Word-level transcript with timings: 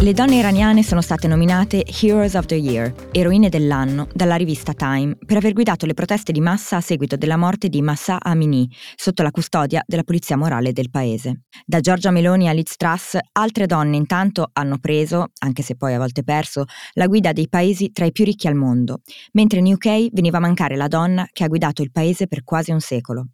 Le 0.00 0.12
donne 0.12 0.36
iraniane 0.36 0.84
sono 0.84 1.00
state 1.00 1.26
nominate 1.26 1.84
Heroes 1.84 2.34
of 2.34 2.46
the 2.46 2.54
Year, 2.54 2.94
eroine 3.10 3.48
dell'anno, 3.48 4.06
dalla 4.14 4.36
rivista 4.36 4.72
Time, 4.72 5.16
per 5.26 5.38
aver 5.38 5.52
guidato 5.52 5.86
le 5.86 5.94
proteste 5.94 6.30
di 6.30 6.40
massa 6.40 6.76
a 6.76 6.80
seguito 6.80 7.16
della 7.16 7.36
morte 7.36 7.68
di 7.68 7.82
Massa 7.82 8.20
Amini, 8.20 8.70
sotto 8.94 9.24
la 9.24 9.32
custodia 9.32 9.82
della 9.84 10.04
polizia 10.04 10.36
morale 10.36 10.72
del 10.72 10.88
paese. 10.88 11.46
Da 11.66 11.80
Giorgia 11.80 12.12
Meloni 12.12 12.48
a 12.48 12.52
Liz 12.52 12.76
Truss, 12.76 13.18
altre 13.32 13.66
donne 13.66 13.96
intanto 13.96 14.50
hanno 14.52 14.78
preso, 14.78 15.32
anche 15.40 15.62
se 15.62 15.74
poi 15.74 15.94
a 15.94 15.98
volte 15.98 16.22
perso, 16.22 16.66
la 16.92 17.08
guida 17.08 17.32
dei 17.32 17.48
paesi 17.48 17.90
tra 17.90 18.04
i 18.04 18.12
più 18.12 18.24
ricchi 18.24 18.46
al 18.46 18.54
mondo, 18.54 19.00
mentre 19.32 19.58
in 19.58 19.66
UK 19.66 20.12
veniva 20.12 20.36
a 20.36 20.40
mancare 20.40 20.76
la 20.76 20.86
donna 20.86 21.26
che 21.32 21.42
ha 21.42 21.48
guidato 21.48 21.82
il 21.82 21.90
paese 21.90 22.28
per 22.28 22.44
quasi 22.44 22.70
un 22.70 22.80
secolo. 22.80 23.30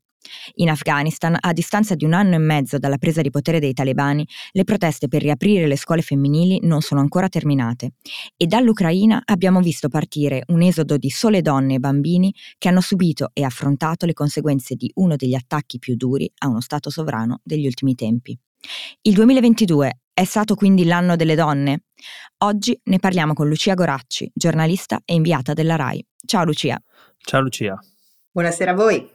In 0.55 0.69
Afghanistan, 0.69 1.37
a 1.39 1.53
distanza 1.53 1.95
di 1.95 2.05
un 2.05 2.13
anno 2.13 2.35
e 2.35 2.39
mezzo 2.39 2.79
dalla 2.79 2.99
presa 2.99 3.21
di 3.21 3.31
potere 3.31 3.61
dei 3.61 3.73
talebani, 3.73 4.27
le 4.53 4.65
proteste 4.65 5.09
per 5.09 5.23
riaprire 5.23 5.67
le 5.67 5.77
scuole 5.77 6.03
femminili 6.03 6.61
non 6.63 6.81
sono 6.81 7.01
ancora 7.01 7.29
terminate 7.29 7.93
e 8.37 8.47
dall'Ucraina 8.47 9.23
abbiamo 9.25 9.61
visto 9.61 9.89
partire 9.89 10.43
un 10.49 10.63
esodo 10.63 10.97
di 10.97 11.11
sole 11.11 11.43
donne 11.43 11.75
e 11.75 11.79
bambini 11.79 12.35
che 12.59 12.69
hanno 12.69 12.81
subito 12.81 13.31
e 13.33 13.43
affrontato 13.43 14.07
le 14.07 14.13
conseguenze 14.13 14.75
di 14.75 14.91
uno 14.95 15.17
degli 15.17 15.35
attacchi 15.35 15.79
più 15.79 15.97
duri 15.97 16.31
a 16.39 16.49
uno 16.49 16.61
Stato 16.61 16.91
sovrano 16.91 17.41
degli 17.43 17.67
ultimi 17.67 17.95
tempi. 17.95 18.39
Il 19.03 19.15
2022 19.15 20.01
è 20.15 20.25
stato 20.25 20.55
quindi 20.55 20.85
l'anno 20.85 21.17
delle 21.17 21.35
donne? 21.35 21.85
Oggi 22.39 22.79
ne 22.85 22.99
parliamo 22.99 23.33
con 23.33 23.49
Lucia 23.49 23.75
Goracci, 23.75 24.31
giornalista 24.33 25.01
e 25.05 25.15
inviata 25.15 25.53
della 25.53 25.77
RAI. 25.77 26.07
Ciao 26.25 26.45
Lucia. 26.45 26.81
Ciao 27.19 27.41
Lucia. 27.41 27.79
Buonasera 28.31 28.71
a 28.71 28.75
voi. 28.75 29.14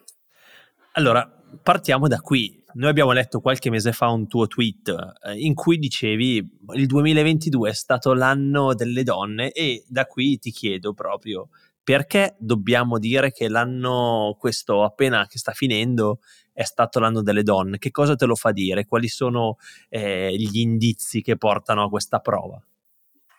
Allora, 0.93 1.29
partiamo 1.61 2.07
da 2.07 2.19
qui. 2.19 2.57
Noi 2.73 2.89
abbiamo 2.89 3.11
letto 3.11 3.39
qualche 3.39 3.69
mese 3.69 3.91
fa 3.91 4.09
un 4.09 4.27
tuo 4.27 4.47
tweet 4.47 4.93
eh, 5.25 5.39
in 5.39 5.55
cui 5.55 5.77
dicevi 5.77 6.59
il 6.73 6.85
2022 6.85 7.69
è 7.69 7.73
stato 7.73 8.13
l'anno 8.13 8.75
delle 8.75 9.03
donne 9.03 9.51
e 9.51 9.83
da 9.87 10.05
qui 10.05 10.37
ti 10.37 10.51
chiedo 10.51 10.93
proprio 10.93 11.49
perché 11.83 12.35
dobbiamo 12.37 12.99
dire 12.99 13.31
che 13.31 13.49
l'anno 13.49 14.35
questo 14.37 14.83
appena 14.83 15.25
che 15.25 15.39
sta 15.39 15.53
finendo 15.53 16.19
è 16.53 16.63
stato 16.63 16.99
l'anno 16.99 17.23
delle 17.23 17.41
donne? 17.41 17.79
Che 17.79 17.89
cosa 17.89 18.15
te 18.15 18.25
lo 18.25 18.35
fa 18.35 18.51
dire? 18.51 18.85
Quali 18.85 19.07
sono 19.07 19.57
eh, 19.87 20.35
gli 20.37 20.59
indizi 20.59 21.21
che 21.21 21.37
portano 21.37 21.85
a 21.85 21.89
questa 21.89 22.19
prova? 22.19 22.61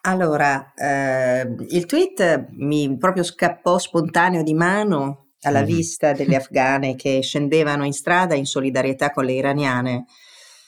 Allora, 0.03 0.73
eh, 0.75 1.55
il 1.69 1.87
tweet 1.87 2.49
mi 2.53 2.97
proprio 2.97 3.23
scappò 3.23 3.79
spontaneo 3.79 4.43
di 4.43 4.55
mano 4.55 5.30
alla 5.43 5.63
mm. 5.63 5.67
vista 5.67 6.13
delle 6.13 6.37
afghane 6.37 6.97
che 6.97 7.21
scendevano 7.23 7.85
in 7.85 7.93
strada 7.93 8.35
in 8.35 8.47
solidarietà 8.47 9.11
con 9.11 9.25
le 9.25 9.33
iraniane, 9.33 10.05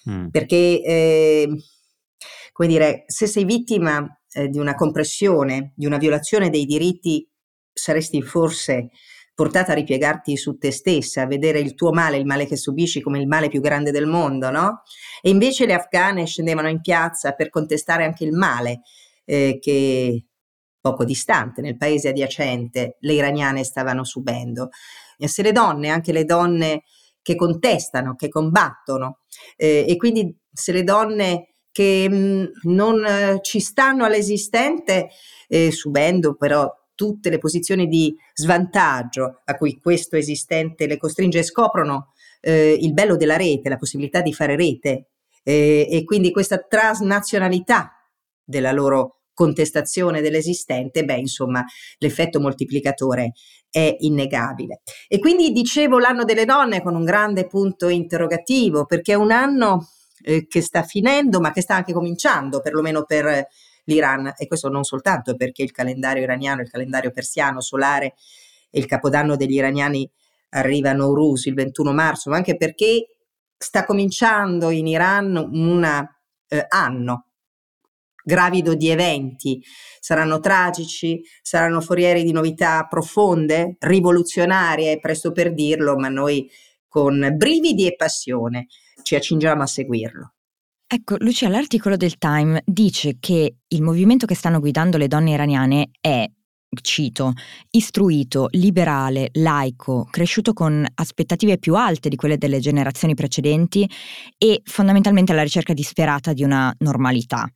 mm. 0.08 0.28
perché, 0.28 0.82
eh, 0.82 1.48
come 2.52 2.68
dire, 2.68 3.04
se 3.06 3.26
sei 3.26 3.44
vittima 3.44 4.06
eh, 4.32 4.48
di 4.48 4.58
una 4.58 4.74
compressione, 4.74 5.72
di 5.76 5.86
una 5.86 5.98
violazione 5.98 6.50
dei 6.50 6.64
diritti, 6.64 7.28
saresti 7.72 8.22
forse 8.22 8.90
portata 9.34 9.72
a 9.72 9.74
ripiegarti 9.74 10.36
su 10.36 10.58
te 10.58 10.70
stessa, 10.70 11.22
a 11.22 11.26
vedere 11.26 11.58
il 11.58 11.74
tuo 11.74 11.90
male, 11.90 12.18
il 12.18 12.26
male 12.26 12.46
che 12.46 12.56
subisci 12.56 13.00
come 13.00 13.18
il 13.18 13.26
male 13.26 13.48
più 13.48 13.60
grande 13.60 13.90
del 13.90 14.06
mondo, 14.06 14.50
no? 14.50 14.82
E 15.22 15.30
invece 15.30 15.66
le 15.66 15.72
afghane 15.74 16.26
scendevano 16.26 16.68
in 16.68 16.80
piazza 16.80 17.32
per 17.32 17.48
contestare 17.48 18.04
anche 18.04 18.24
il 18.24 18.32
male 18.32 18.82
eh, 19.24 19.58
che 19.60 20.26
poco 20.82 21.04
distante, 21.04 21.62
nel 21.62 21.78
paese 21.78 22.08
adiacente, 22.08 22.96
le 23.00 23.14
iraniane 23.14 23.64
stavano 23.64 24.04
subendo. 24.04 24.68
E 25.16 25.28
se 25.28 25.42
le 25.42 25.52
donne, 25.52 25.88
anche 25.88 26.12
le 26.12 26.24
donne 26.24 26.82
che 27.22 27.36
contestano, 27.36 28.16
che 28.16 28.28
combattono, 28.28 29.20
eh, 29.56 29.86
e 29.88 29.96
quindi 29.96 30.36
se 30.52 30.72
le 30.72 30.82
donne 30.82 31.54
che 31.70 32.08
mh, 32.10 32.14
mm, 32.14 32.44
non 32.64 33.04
eh, 33.06 33.38
ci 33.42 33.60
stanno 33.60 34.04
all'esistente, 34.04 35.08
eh, 35.48 35.70
subendo 35.70 36.34
però 36.34 36.68
tutte 36.94 37.30
le 37.30 37.38
posizioni 37.38 37.86
di 37.86 38.14
svantaggio 38.34 39.40
a 39.44 39.54
cui 39.54 39.78
questo 39.80 40.16
esistente 40.16 40.86
le 40.86 40.98
costringe 40.98 41.42
scoprono 41.42 42.12
eh, 42.40 42.76
il 42.78 42.92
bello 42.92 43.16
della 43.16 43.36
rete, 43.36 43.68
la 43.68 43.76
possibilità 43.76 44.20
di 44.20 44.32
fare 44.32 44.56
rete 44.56 45.06
eh, 45.44 45.86
e 45.88 46.04
quindi 46.04 46.32
questa 46.32 46.58
transnazionalità 46.58 47.92
della 48.44 48.72
loro 48.72 49.21
contestazione 49.34 50.20
dell'esistente, 50.20 51.04
beh, 51.04 51.18
insomma, 51.18 51.64
l'effetto 51.98 52.40
moltiplicatore 52.40 53.32
è 53.70 53.96
innegabile. 54.00 54.82
E 55.08 55.18
quindi 55.18 55.50
dicevo 55.50 55.98
l'anno 55.98 56.24
delle 56.24 56.44
donne 56.44 56.82
con 56.82 56.94
un 56.94 57.04
grande 57.04 57.46
punto 57.46 57.88
interrogativo, 57.88 58.84
perché 58.84 59.12
è 59.12 59.16
un 59.16 59.30
anno 59.30 59.88
eh, 60.22 60.46
che 60.46 60.60
sta 60.60 60.82
finendo, 60.82 61.40
ma 61.40 61.52
che 61.52 61.62
sta 61.62 61.74
anche 61.74 61.92
cominciando, 61.92 62.60
perlomeno 62.60 63.04
per 63.04 63.46
l'Iran, 63.84 64.32
e 64.36 64.46
questo 64.46 64.68
non 64.68 64.84
soltanto 64.84 65.34
perché 65.34 65.62
il 65.62 65.72
calendario 65.72 66.22
iraniano, 66.22 66.60
il 66.60 66.70
calendario 66.70 67.10
persiano 67.10 67.60
solare 67.60 68.14
e 68.70 68.78
il 68.78 68.86
capodanno 68.86 69.36
degli 69.36 69.54
iraniani 69.54 70.08
arrivano 70.50 71.06
a 71.06 71.32
il 71.44 71.54
21 71.54 71.92
marzo, 71.92 72.30
ma 72.30 72.36
anche 72.36 72.56
perché 72.56 73.06
sta 73.56 73.84
cominciando 73.84 74.70
in 74.70 74.86
Iran 74.86 75.36
un 75.36 75.84
eh, 76.48 76.66
anno 76.68 77.31
gravido 78.24 78.74
di 78.74 78.88
eventi, 78.88 79.62
saranno 80.00 80.40
tragici, 80.40 81.20
saranno 81.40 81.80
forieri 81.80 82.24
di 82.24 82.32
novità 82.32 82.86
profonde, 82.88 83.76
rivoluzionarie, 83.78 85.00
presto 85.00 85.32
per 85.32 85.54
dirlo, 85.54 85.96
ma 85.96 86.08
noi 86.08 86.50
con 86.88 87.34
brividi 87.36 87.86
e 87.86 87.94
passione 87.96 88.66
ci 89.02 89.14
accingiamo 89.14 89.62
a 89.62 89.66
seguirlo. 89.66 90.34
Ecco, 90.86 91.16
Lucia, 91.20 91.48
l'articolo 91.48 91.96
del 91.96 92.18
Time 92.18 92.62
dice 92.66 93.16
che 93.18 93.54
il 93.66 93.82
movimento 93.82 94.26
che 94.26 94.34
stanno 94.34 94.60
guidando 94.60 94.98
le 94.98 95.08
donne 95.08 95.30
iraniane 95.30 95.88
è 95.98 96.28
cito, 96.80 97.32
istruito, 97.70 98.48
liberale, 98.52 99.28
laico, 99.32 100.06
cresciuto 100.10 100.52
con 100.52 100.86
aspettative 100.94 101.58
più 101.58 101.74
alte 101.76 102.08
di 102.08 102.16
quelle 102.16 102.38
delle 102.38 102.60
generazioni 102.60 103.14
precedenti 103.14 103.88
e 104.38 104.62
fondamentalmente 104.64 105.32
alla 105.32 105.42
ricerca 105.42 105.74
disperata 105.74 106.32
di 106.32 106.42
una 106.42 106.74
normalità. 106.78 107.46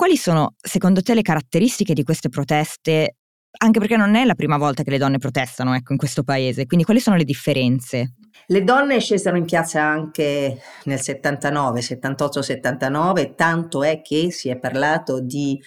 Quali 0.00 0.16
sono, 0.16 0.54
secondo 0.56 1.02
te, 1.02 1.12
le 1.12 1.20
caratteristiche 1.20 1.92
di 1.92 2.04
queste 2.04 2.30
proteste? 2.30 3.16
Anche 3.58 3.80
perché 3.80 3.98
non 3.98 4.14
è 4.14 4.24
la 4.24 4.34
prima 4.34 4.56
volta 4.56 4.82
che 4.82 4.88
le 4.88 4.96
donne 4.96 5.18
protestano 5.18 5.74
ecco, 5.74 5.92
in 5.92 5.98
questo 5.98 6.22
paese, 6.22 6.64
quindi 6.64 6.86
quali 6.86 7.00
sono 7.00 7.16
le 7.16 7.24
differenze? 7.24 8.14
Le 8.46 8.64
donne 8.64 8.98
scesero 8.98 9.36
in 9.36 9.44
piazza 9.44 9.82
anche 9.82 10.58
nel 10.84 10.98
79, 10.98 11.82
78, 11.82 12.40
79, 12.40 13.34
tanto 13.34 13.82
è 13.82 14.00
che 14.00 14.30
si 14.30 14.48
è 14.48 14.58
parlato 14.58 15.20
di 15.20 15.60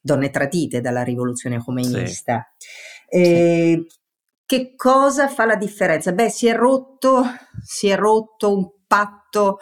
donne 0.00 0.30
tradite 0.30 0.80
dalla 0.80 1.02
rivoluzione 1.02 1.58
comunista. 1.58 2.48
Sì. 3.08 3.18
E 3.18 3.86
sì. 3.88 3.98
Che 4.46 4.74
cosa 4.76 5.26
fa 5.26 5.46
la 5.46 5.56
differenza? 5.56 6.12
Beh, 6.12 6.30
si 6.30 6.46
è 6.46 6.54
rotto, 6.54 7.24
si 7.64 7.88
è 7.88 7.96
rotto 7.96 8.56
un 8.56 8.70
patto 8.86 9.58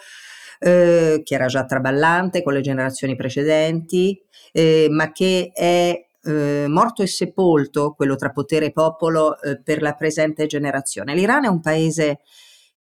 eh, 0.59 1.21
che 1.23 1.33
era 1.33 1.47
già 1.47 1.65
traballante 1.65 2.43
con 2.43 2.53
le 2.53 2.61
generazioni 2.61 3.15
precedenti, 3.15 4.21
eh, 4.51 4.87
ma 4.89 5.11
che 5.11 5.51
è 5.53 6.07
eh, 6.21 6.65
morto 6.67 7.01
e 7.01 7.07
sepolto, 7.07 7.93
quello 7.93 8.15
tra 8.15 8.31
potere 8.31 8.67
e 8.67 8.71
popolo, 8.71 9.39
eh, 9.41 9.61
per 9.61 9.81
la 9.81 9.93
presente 9.93 10.45
generazione. 10.45 11.15
L'Iran 11.15 11.45
è 11.45 11.47
un 11.47 11.61
paese 11.61 12.19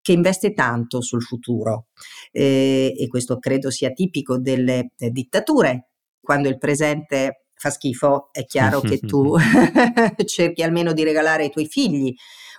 che 0.00 0.12
investe 0.12 0.52
tanto 0.52 1.00
sul 1.00 1.22
futuro 1.22 1.88
eh, 2.30 2.94
e 2.96 3.08
questo 3.08 3.38
credo 3.38 3.70
sia 3.70 3.90
tipico 3.90 4.38
delle 4.38 4.92
dittature. 4.96 5.88
Quando 6.20 6.48
il 6.48 6.58
presente 6.58 7.46
fa 7.54 7.70
schifo, 7.70 8.28
è 8.32 8.44
chiaro 8.44 8.80
che 8.80 8.98
tu 9.00 9.34
cerchi 10.24 10.62
almeno 10.62 10.92
di 10.92 11.02
regalare 11.02 11.44
ai 11.44 11.50
tuoi 11.50 11.66
figli 11.66 12.14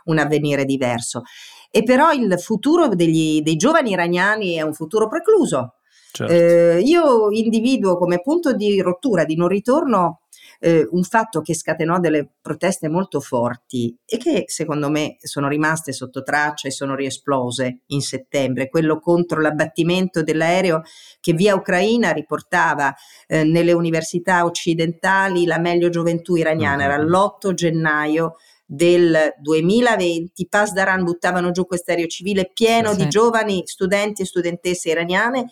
un 0.06 0.18
avvenire 0.20 0.66
diverso. 0.66 1.24
E 1.69 1.84
però 1.84 2.12
il 2.12 2.40
futuro 2.40 2.88
degli, 2.90 3.42
dei 3.42 3.56
giovani 3.56 3.92
iraniani 3.92 4.56
è 4.56 4.62
un 4.62 4.74
futuro 4.74 5.08
precluso. 5.08 5.74
Certo. 6.12 6.34
Eh, 6.34 6.81
io 6.81 7.30
individuo 7.31 7.98
come 7.98 8.22
punto 8.22 8.54
di 8.54 8.81
rottura, 8.81 9.24
di 9.24 9.36
non 9.36 9.48
ritorno, 9.48 10.22
eh, 10.60 10.88
un 10.92 11.04
fatto 11.04 11.42
che 11.42 11.54
scatenò 11.54 12.00
delle 12.00 12.30
proteste 12.42 12.90
molto 12.90 13.19
forti 13.19 13.96
e 14.06 14.18
che 14.18 14.46
secondo 14.48 14.90
me 14.90 15.18
sono 15.19 15.48
rimaste 15.48 15.92
sotto 15.92 16.24
traccia 16.24 16.68
e 16.68 16.72
sono 16.72 16.96
riesplose 16.96 17.81
in 17.88 18.02
settembre, 18.02 18.70
quello 18.70 19.00
contro 19.00 19.42
l'abbattimento 19.42 20.24
dell'aereo 20.24 20.81
che 21.20 21.34
via 21.34 21.56
Ucraina 21.56 22.12
riportava 22.12 22.94
eh, 23.28 23.44
nelle 23.44 23.74
università 23.74 24.46
occidentali 24.46 25.46
la 25.46 25.60
meglio 25.60 25.90
gioventù 25.90 26.36
iraniana, 26.36 26.84
era 26.84 26.98
mm-hmm. 26.98 27.10
l'8 27.10 27.54
gennaio 27.54 28.36
del 28.69 29.34
2020, 29.40 30.46
Pasdaran 30.50 31.06
buttavano 31.06 31.52
giù 31.52 31.66
questo 31.66 31.92
aereo 31.92 32.08
civile 32.08 32.52
pieno 32.54 32.92
sì, 32.92 32.98
di 32.98 33.08
giovani 33.08 33.64
studenti 33.66 34.24
e 34.24 34.25
studentesse 34.25 34.90
iraniane 34.90 35.46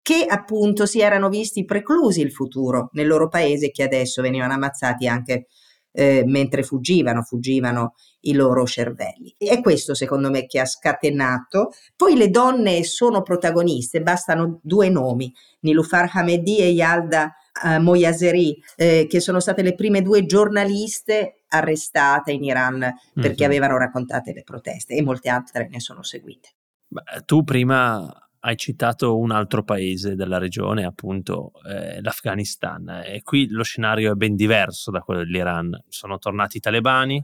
che 0.00 0.24
appunto 0.26 0.86
si 0.86 1.00
erano 1.00 1.28
visti 1.28 1.64
preclusi 1.64 2.20
il 2.20 2.32
futuro 2.32 2.90
nel 2.92 3.08
loro 3.08 3.28
paese 3.28 3.70
che 3.72 3.82
adesso 3.82 4.22
venivano 4.22 4.52
ammazzati 4.52 5.08
anche 5.08 5.48
eh, 5.90 6.22
mentre 6.24 6.62
fuggivano, 6.62 7.22
fuggivano 7.22 7.94
i 8.20 8.32
loro 8.34 8.64
cervelli. 8.64 9.34
E 9.36 9.60
questo 9.60 9.94
secondo 9.94 10.30
me 10.30 10.46
che 10.46 10.60
ha 10.60 10.64
scatenato. 10.64 11.72
Poi 11.96 12.16
le 12.16 12.30
donne 12.30 12.84
sono 12.84 13.22
protagoniste, 13.22 14.00
bastano 14.00 14.60
due 14.62 14.88
nomi, 14.90 15.34
Nilufar 15.60 16.08
Hamedi 16.12 16.58
e 16.58 16.68
Yalda 16.68 17.34
uh, 17.64 17.80
Moyazeri, 17.80 18.56
eh, 18.76 19.06
che 19.08 19.18
sono 19.18 19.40
state 19.40 19.62
le 19.62 19.74
prime 19.74 20.02
due 20.02 20.24
giornaliste 20.24 21.37
arrestate 21.48 22.32
in 22.32 22.44
Iran 22.44 22.78
perché 23.14 23.28
mm-hmm. 23.30 23.44
avevano 23.44 23.78
raccontato 23.78 24.32
le 24.32 24.42
proteste 24.42 24.94
e 24.94 25.02
molte 25.02 25.28
altre 25.28 25.68
ne 25.68 25.80
sono 25.80 26.02
seguite. 26.02 26.50
Beh, 26.88 27.22
tu 27.24 27.44
prima 27.44 28.28
hai 28.40 28.56
citato 28.56 29.18
un 29.18 29.30
altro 29.30 29.64
paese 29.64 30.14
della 30.14 30.38
regione, 30.38 30.84
appunto 30.84 31.52
eh, 31.68 32.00
l'Afghanistan, 32.00 33.02
e 33.04 33.22
qui 33.22 33.48
lo 33.48 33.64
scenario 33.64 34.12
è 34.12 34.14
ben 34.14 34.36
diverso 34.36 34.90
da 34.90 35.00
quello 35.00 35.24
dell'Iran. 35.24 35.76
Sono 35.88 36.18
tornati 36.18 36.58
i 36.58 36.60
talebani 36.60 37.22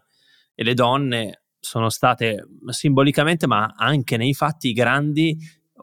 e 0.54 0.64
le 0.64 0.74
donne 0.74 1.42
sono 1.60 1.88
state 1.88 2.46
simbolicamente, 2.66 3.46
ma 3.46 3.74
anche 3.76 4.16
nei 4.16 4.34
fatti, 4.34 4.68
i 4.68 4.72
grandi 4.72 5.36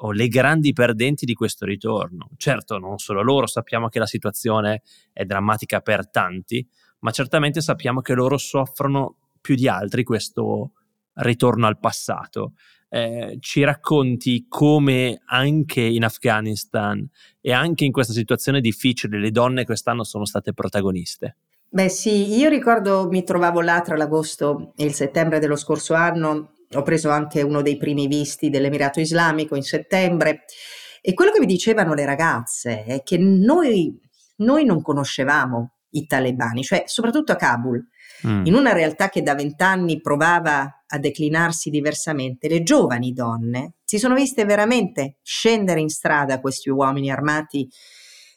o 0.03 0.11
le 0.11 0.27
grandi 0.27 0.73
perdenti 0.73 1.25
di 1.25 1.33
questo 1.33 1.65
ritorno. 1.65 2.29
Certo, 2.37 2.77
non 2.77 2.97
solo 2.97 3.21
loro, 3.21 3.47
sappiamo 3.47 3.87
che 3.87 3.99
la 3.99 4.05
situazione 4.05 4.81
è 5.11 5.25
drammatica 5.25 5.81
per 5.81 6.09
tanti, 6.09 6.67
ma 7.01 7.11
certamente 7.11 7.61
sappiamo 7.61 8.01
che 8.01 8.13
loro 8.13 8.37
soffrono 8.37 9.17
più 9.39 9.55
di 9.55 9.67
altri 9.67 10.03
questo 10.03 10.71
ritorno 11.13 11.67
al 11.67 11.77
passato 11.77 12.53
eh, 12.93 13.37
ci 13.39 13.63
racconti 13.63 14.47
come 14.49 15.21
anche 15.25 15.79
in 15.79 16.03
Afghanistan 16.03 17.07
e 17.39 17.53
anche 17.53 17.85
in 17.85 17.93
questa 17.93 18.11
situazione 18.11 18.59
difficile 18.59 19.17
le 19.17 19.31
donne 19.31 19.63
quest'anno 19.63 20.03
sono 20.03 20.25
state 20.25 20.53
protagoniste. 20.53 21.37
Beh 21.69 21.87
sì, 21.87 22.37
io 22.37 22.49
ricordo 22.49 23.07
mi 23.09 23.23
trovavo 23.23 23.61
là 23.61 23.79
tra 23.79 23.95
l'agosto 23.95 24.73
e 24.75 24.83
il 24.83 24.93
settembre 24.93 25.39
dello 25.39 25.55
scorso 25.55 25.93
anno, 25.93 26.55
ho 26.69 26.81
preso 26.81 27.09
anche 27.09 27.41
uno 27.41 27.61
dei 27.61 27.77
primi 27.77 28.07
visti 28.07 28.49
dell'Emirato 28.49 28.99
Islamico 28.99 29.55
in 29.55 29.63
settembre 29.63 30.43
e 31.01 31.13
quello 31.13 31.31
che 31.31 31.39
mi 31.39 31.45
dicevano 31.45 31.93
le 31.93 32.03
ragazze 32.03 32.83
è 32.83 33.03
che 33.03 33.17
noi, 33.17 33.97
noi 34.37 34.65
non 34.65 34.81
conoscevamo 34.81 35.75
i 35.91 36.05
talebani, 36.05 36.63
cioè 36.63 36.83
soprattutto 36.85 37.31
a 37.31 37.35
Kabul, 37.35 37.85
mm. 38.27 38.45
in 38.45 38.53
una 38.53 38.73
realtà 38.73 39.09
che 39.09 39.21
da 39.21 39.35
vent'anni 39.35 40.01
provava 40.01 40.83
a 40.87 40.97
declinarsi 40.97 41.69
diversamente, 41.69 42.47
le 42.47 42.63
giovani 42.63 43.13
donne 43.13 43.75
si 43.83 43.97
sono 43.97 44.15
viste 44.15 44.45
veramente 44.45 45.17
scendere 45.21 45.79
in 45.79 45.89
strada 45.89 46.39
questi 46.39 46.69
uomini 46.69 47.11
armati 47.11 47.69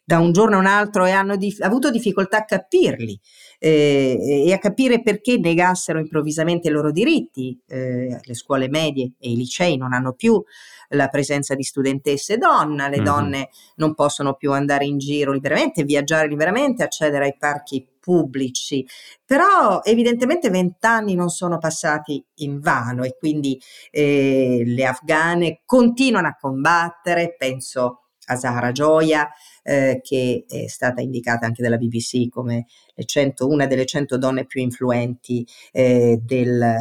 da 0.05 0.19
un 0.19 0.33
giorno 0.33 0.57
a 0.57 0.59
un 0.61 0.67
altro 0.67 1.07
e 1.07 1.11
hanno 1.11 1.37
dif- 1.37 1.63
avuto 1.63 1.91
difficoltà 1.91 2.39
a 2.39 2.45
capirli 2.45 3.19
eh, 3.59 4.45
e 4.47 4.53
a 4.53 4.59
capire 4.59 5.03
perché 5.03 5.39
negassero 5.39 5.99
improvvisamente 5.99 6.69
i 6.69 6.71
loro 6.71 6.93
diritti. 6.93 7.59
Eh, 7.67 8.21
le 8.23 8.35
scuole 8.35 8.69
medie 8.69 9.13
e 9.19 9.31
i 9.31 9.37
licei 9.37 9.77
non 9.77 9.95
hanno 9.95 10.13
più 10.13 10.43
la 10.91 11.09
presenza 11.09 11.55
di 11.55 11.63
studentesse 11.63 12.37
donna, 12.37 12.89
le 12.89 12.97
mm-hmm. 12.97 13.05
donne 13.05 13.49
non 13.77 13.95
possono 13.95 14.35
più 14.35 14.53
andare 14.53 14.85
in 14.85 14.99
giro 14.99 15.33
liberamente, 15.33 15.85
viaggiare 15.85 16.29
liberamente, 16.29 16.83
accedere 16.83 17.25
ai 17.25 17.37
parchi 17.39 17.87
pubblici, 17.99 18.87
però 19.25 19.81
evidentemente 19.83 20.51
vent'anni 20.51 21.15
non 21.15 21.31
sono 21.31 21.57
passati 21.57 22.23
in 22.41 22.61
vano 22.61 23.03
e 23.03 23.17
quindi 23.19 23.59
eh, 23.91 24.63
le 24.67 24.85
afghane 24.85 25.63
continuano 25.65 26.29
a 26.29 26.37
combattere, 26.39 27.35
penso 27.39 28.01
a 28.27 28.37
Zahra 28.37 28.73
Gioia, 28.73 29.29
eh, 29.65 30.01
che 30.03 30.45
è 30.47 30.69
stata 30.69 31.01
indicata 31.01 31.47
anche 31.47 31.63
dalla 31.63 31.79
BBC 31.79 32.29
come 32.29 32.67
100, 32.95 33.49
una 33.49 33.67
delle 33.67 33.87
100 33.87 34.17
donne 34.19 34.47
più 34.47 34.61
influenti 34.61 35.45
eh, 35.73 36.21
del, 36.23 36.77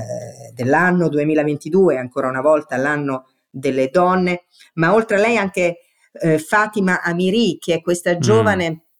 dell'anno 0.54 1.10
2022, 1.10 1.98
ancora 1.98 2.28
una 2.28 2.42
volta 2.42 2.78
l'anno 2.78 3.30
delle 3.50 3.90
donne, 3.90 4.44
ma 4.76 4.94
oltre 4.94 5.18
a 5.18 5.20
lei 5.20 5.38
anche 5.38 5.78
eh, 6.12 6.38
Fatima 6.38 7.02
Amiri, 7.02 7.58
che 7.60 7.76
è 7.76 7.82
questa 7.82 8.16
mm. 8.16 8.20
giovane 8.20 8.70
mm 8.70 8.92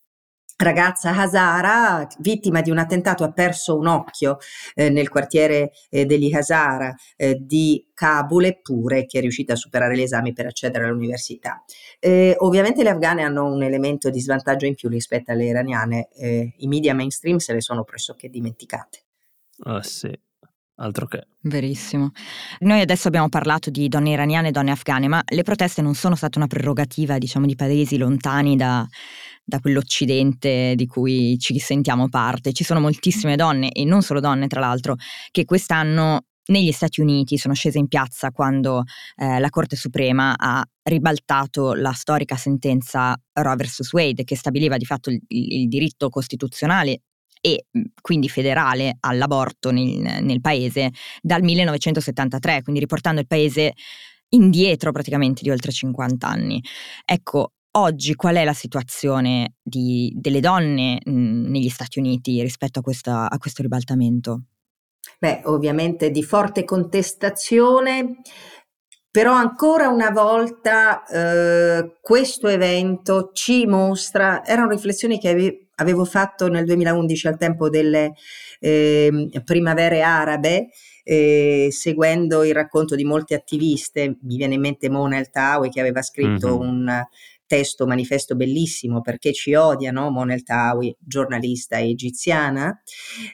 ragazza 0.64 1.16
Hazara, 1.16 2.08
vittima 2.20 2.62
di 2.62 2.72
un 2.72 2.78
attentato, 2.78 3.24
ha 3.24 3.32
perso 3.32 3.78
un 3.78 3.88
occhio 3.88 4.38
eh, 4.76 4.90
nel 4.90 5.10
quartiere 5.10 5.72
eh, 5.90 6.06
degli 6.06 6.34
Hazara 6.34 6.94
eh, 7.16 7.38
di 7.40 7.86
Kabul, 7.94 8.46
eppure 8.46 9.06
che 9.06 9.20
è 9.20 9.22
riuscita 9.22 9.54
a 9.54 9.58
superare 9.58 9.96
gli 9.96 10.02
esami 10.02 10.34
per 10.34 10.48
accedere 10.48 10.86
all'università. 10.86 11.64
Eh, 12.06 12.36
ovviamente 12.40 12.84
le 12.84 12.90
afghane 12.90 13.24
hanno 13.24 13.46
un 13.46 13.64
elemento 13.64 14.10
di 14.10 14.20
svantaggio 14.20 14.66
in 14.66 14.76
più 14.76 14.90
rispetto 14.90 15.32
alle 15.32 15.46
iraniane, 15.46 16.10
eh, 16.18 16.54
i 16.58 16.68
media 16.68 16.94
mainstream 16.94 17.38
se 17.38 17.54
le 17.54 17.62
sono 17.62 17.86
pressoché 17.86 18.28
dimenticate. 18.28 19.06
Ah 19.64 19.82
sì, 19.82 20.12
altro 20.76 21.06
che. 21.08 21.28
Verissimo. 21.44 22.12
Noi 22.60 22.82
adesso 22.82 23.08
abbiamo 23.08 23.30
parlato 23.30 23.70
di 23.70 23.88
donne 23.88 24.10
iraniane 24.10 24.50
e 24.50 24.52
donne 24.52 24.72
afghane, 24.72 25.08
ma 25.08 25.22
le 25.26 25.44
proteste 25.44 25.82
non 25.82 25.96
sono 25.96 26.16
state 26.16 26.38
una 26.38 26.48
prerogativa, 26.48 27.18
diciamo, 27.18 27.46
di 27.46 27.56
paesi 27.56 27.96
lontani 27.96 28.58
da, 28.58 28.86
da 29.42 29.62
quell'Occidente 29.62 30.74
di 30.76 30.88
cui 30.88 31.38
ci 31.40 31.58
sentiamo 31.58 32.10
parte. 32.10 32.52
Ci 32.52 32.66
sono 32.66 32.82
moltissime 32.82 33.38
donne, 33.38 33.72
e 33.72 33.86
non 33.86 34.02
solo 34.02 34.20
donne 34.20 34.48
tra 34.48 34.60
l'altro, 34.60 34.98
che 35.32 35.46
quest'anno 35.46 36.26
negli 36.48 36.72
Stati 36.72 37.02
Uniti 37.02 37.38
sono 37.38 37.54
scese 37.54 37.80
in 37.80 37.88
piazza 37.88 38.32
quando 38.32 38.84
eh, 39.16 39.40
la 39.40 39.50
Corte 39.50 39.76
Suprema 39.76 40.36
ha 40.38 40.64
ribaltato 40.84 41.74
la 41.74 41.94
storica 41.94 42.36
sentenza 42.36 43.16
Roe 43.34 43.56
vs. 43.56 43.92
Wade 43.94 44.24
che 44.24 44.36
stabiliva 44.36 44.78
di 44.78 44.86
fatto 44.86 45.10
il, 45.10 45.22
il 45.28 45.68
diritto 45.68 46.10
costituzionale 46.10 47.02
e 47.40 47.66
quindi 48.02 48.30
federale 48.30 48.98
all'aborto 49.02 49.72
nel, 49.72 50.24
nel 50.24 50.42
paese 50.42 50.92
dal 51.22 51.44
1973, 51.44 52.62
quindi 52.64 52.80
riportando 52.80 53.20
il 53.20 53.28
paese 53.28 53.74
indietro 54.30 54.92
praticamente 54.92 55.44
di 55.44 55.50
oltre 55.50 55.72
50 55.72 56.28
anni. 56.28 56.62
Ecco, 57.06 57.52
Oggi 57.76 58.14
qual 58.14 58.36
è 58.36 58.44
la 58.44 58.54
situazione 58.54 59.56
di, 59.60 60.14
delle 60.16 60.42
donne 60.42 61.00
mh, 61.04 61.50
negli 61.50 61.70
Stati 61.70 61.98
Uniti 61.98 62.40
rispetto 62.44 62.78
a, 62.78 62.82
questa, 62.84 63.28
a 63.28 63.38
questo 63.40 63.64
ribaltamento? 63.64 64.44
Beh, 65.20 65.42
ovviamente 65.46 66.12
di 66.12 66.24
forte 66.24 66.64
contestazione, 66.64 68.22
però 69.14 69.34
ancora 69.34 69.90
una 69.90 70.10
volta 70.10 71.06
eh, 71.06 71.98
questo 72.02 72.48
evento 72.48 73.30
ci 73.32 73.66
mostra, 73.68 74.44
erano 74.44 74.70
riflessioni 74.70 75.20
che 75.20 75.30
ave, 75.30 75.68
avevo 75.76 76.04
fatto 76.04 76.48
nel 76.48 76.66
2011 76.66 77.28
al 77.28 77.38
tempo 77.38 77.70
delle 77.70 78.14
eh, 78.60 79.30
primavere 79.46 80.02
arabe, 80.02 80.70
eh, 81.04 81.68
seguendo 81.70 82.44
il 82.44 82.54
racconto 82.54 82.96
di 82.96 83.04
molte 83.04 83.36
attiviste, 83.36 84.18
mi 84.22 84.38
viene 84.38 84.56
in 84.56 84.62
mente 84.62 84.90
Mona 84.90 85.18
El 85.18 85.30
Tawi 85.30 85.70
che 85.70 85.80
aveva 85.80 86.02
scritto 86.02 86.58
mm-hmm. 86.58 86.68
un 86.68 87.04
testo, 87.54 87.86
manifesto 87.86 88.36
bellissimo 88.36 89.02
perché 89.02 89.32
ci 89.32 89.54
odiano, 89.54 90.10
Monel 90.10 90.42
Tawi, 90.42 90.96
giornalista 91.00 91.80
egiziana, 91.80 92.82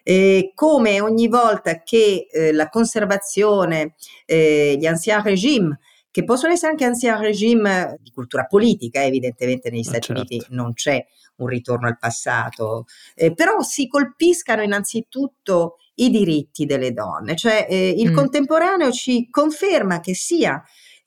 eh, 0.03 0.51
come 0.53 0.99
ogni 0.99 1.29
volta 1.29 1.81
che 1.83 2.27
eh, 2.29 2.51
la 2.51 2.67
conservazione, 2.67 3.95
eh, 4.25 4.75
gli 4.77 4.85
ancien 4.85 5.23
régime, 5.23 5.79
che 6.11 6.25
possono 6.25 6.51
essere 6.51 6.71
anche 6.71 6.83
ancien 6.83 7.17
régime 7.17 7.97
di 8.01 8.11
cultura 8.11 8.43
politica, 8.43 9.01
evidentemente 9.01 9.69
negli 9.69 9.83
Stati 9.83 10.07
certo. 10.07 10.21
Uniti 10.21 10.45
non 10.49 10.73
c'è 10.73 11.01
un 11.37 11.47
ritorno 11.47 11.87
al 11.87 11.97
passato, 11.97 12.87
eh, 13.15 13.33
però 13.33 13.61
si 13.61 13.87
colpiscano 13.87 14.63
innanzitutto 14.63 15.77
i 15.95 16.09
diritti 16.09 16.65
delle 16.65 16.91
donne, 16.91 17.37
cioè 17.37 17.67
eh, 17.69 17.93
il 17.95 18.11
mm. 18.11 18.15
contemporaneo 18.15 18.91
ci 18.91 19.29
conferma 19.29 20.01
che 20.01 20.13
sia 20.13 20.61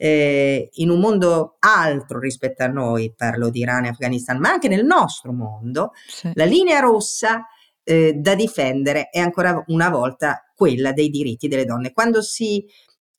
eh, 0.04 0.68
in 0.72 0.90
un 0.90 0.98
mondo 0.98 1.58
altro 1.60 2.18
rispetto 2.18 2.64
a 2.64 2.66
noi, 2.66 3.14
parlo 3.16 3.50
di 3.50 3.60
Iran 3.60 3.84
e 3.84 3.90
Afghanistan, 3.90 4.36
ma 4.36 4.50
anche 4.50 4.66
nel 4.66 4.84
nostro 4.84 5.32
mondo, 5.32 5.92
sì. 6.08 6.28
la 6.34 6.44
linea 6.44 6.80
rossa 6.80 7.46
eh, 7.84 8.14
da 8.14 8.34
difendere 8.34 9.10
è 9.10 9.20
ancora 9.20 9.62
una 9.68 9.90
volta 9.90 10.42
quella 10.56 10.90
dei 10.92 11.08
diritti 11.08 11.46
delle 11.46 11.64
donne. 11.64 11.92
Quando 11.92 12.20
si 12.20 12.64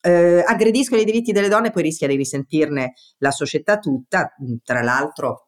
eh, 0.01 0.43
aggrediscono 0.45 0.99
i 0.99 1.05
diritti 1.05 1.31
delle 1.31 1.47
donne 1.47 1.71
poi 1.71 1.83
rischia 1.83 2.09
di 2.09 2.17
risentirne 2.17 2.95
la 3.19 3.31
società 3.31 3.79
tutta, 3.79 4.35
tra 4.61 4.81
l'altro 4.81 5.47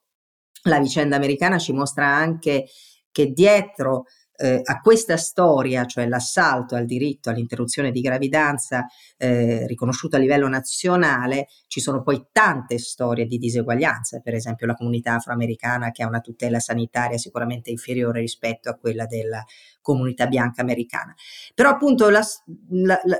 la 0.63 0.79
vicenda 0.79 1.17
americana 1.17 1.57
ci 1.57 1.73
mostra 1.73 2.07
anche 2.07 2.67
che 3.11 3.31
dietro 3.33 4.05
eh, 4.37 4.61
a 4.63 4.79
questa 4.81 5.17
storia, 5.17 5.85
cioè 5.85 6.07
l'assalto 6.07 6.75
al 6.75 6.85
diritto 6.85 7.29
all'interruzione 7.29 7.91
di 7.91 8.01
gravidanza 8.01 8.85
eh, 9.17 9.65
riconosciuto 9.67 10.15
a 10.15 10.19
livello 10.19 10.47
nazionale, 10.47 11.47
ci 11.67 11.79
sono 11.79 12.01
poi 12.01 12.27
tante 12.31 12.77
storie 12.77 13.25
di 13.25 13.37
diseguaglianza, 13.37 14.19
per 14.19 14.33
esempio 14.33 14.67
la 14.67 14.75
comunità 14.75 15.15
afroamericana 15.15 15.91
che 15.91 16.03
ha 16.03 16.07
una 16.07 16.21
tutela 16.21 16.59
sanitaria 16.59 17.17
sicuramente 17.17 17.69
inferiore 17.69 18.19
rispetto 18.19 18.69
a 18.69 18.75
quella 18.75 19.05
della 19.05 19.43
comunità 19.81 20.27
bianca 20.27 20.61
americana. 20.61 21.13
Però 21.53 21.69
appunto 21.69 22.09
la, 22.09 22.23
la, 22.69 22.99
la, 23.05 23.17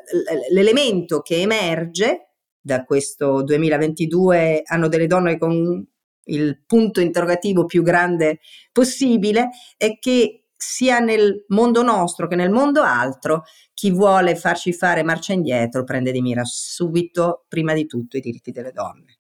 l'elemento 0.51 1.22
che 1.22 1.41
emerge 1.41 2.29
da 2.60 2.84
questo 2.84 3.43
2022 3.43 4.63
anno 4.65 4.88
delle 4.88 5.07
donne 5.07 5.38
con 5.38 5.86
il 6.25 6.63
punto 6.65 7.01
interrogativo 7.01 7.65
più 7.65 7.84
grande 7.84 8.39
possibile 8.72 9.50
è 9.77 10.00
che 10.00 10.44
sia 10.65 11.00
nel 11.00 11.45
mondo 11.50 11.84
nostro 11.84 12.27
che 12.27 12.36
nel 12.36 12.50
mondo 12.50 12.81
altro, 12.81 13.43
chi 13.74 13.91
vuole 13.91 14.36
farci 14.36 14.74
fare 14.74 15.03
marcia 15.03 15.34
indietro 15.34 15.84
prende 15.84 16.12
di 16.12 16.22
mira 16.22 16.43
subito, 16.43 17.45
prima 17.48 17.74
di 17.74 17.86
tutto, 17.86 18.17
i 18.17 18.22
diritti 18.22 18.51
delle 18.51 18.72
donne. 18.72 19.19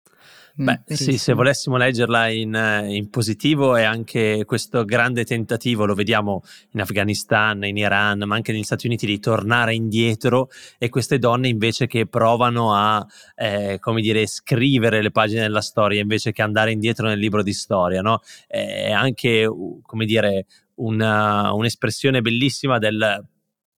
Beh, 0.61 0.81
sì, 0.87 1.19
se 1.19 1.35
volessimo 1.35 1.77
leggerla 1.77 2.31
in, 2.31 2.85
in, 2.89 3.11
positivo 3.11 3.77
è 3.77 3.85
anche 3.85 4.43
questo 4.45 4.85
grande 4.85 5.25
tentativo, 5.25 5.87
lo 5.87 5.95
vediamo 5.95 6.43
in 6.73 6.81
Afghanistan, 6.81 7.63
in 7.63 7.77
Iran, 7.77 8.25
ma 8.27 8.35
anche 8.35 8.51
negli 8.51 8.65
Stati 8.65 8.87
Uniti, 8.87 9.07
di 9.07 9.21
tornare 9.21 9.77
indietro 9.77 10.49
e 10.77 10.89
queste 10.89 11.21
donne 11.21 11.47
invece 11.47 11.87
che 11.87 12.09
provano 12.09 12.75
a, 12.75 13.07
eh, 13.37 13.79
come 13.79 14.01
dire, 14.01 14.27
scrivere 14.27 15.01
le 15.01 15.13
pagine 15.13 15.43
della 15.43 15.61
storia 15.61 16.01
invece 16.01 16.33
che 16.33 16.43
andare 16.43 16.73
indietro 16.73 17.07
nel 17.07 17.21
libro 17.21 17.45
di 17.45 17.53
storia, 17.53 18.01
no? 18.01 18.21
È 18.49 18.91
anche, 18.91 19.49
come 19.81 20.07
dire, 20.07 20.47
una, 20.79 21.53
un'espressione 21.53 22.21
bellissima 22.21 22.79
del 22.79 23.27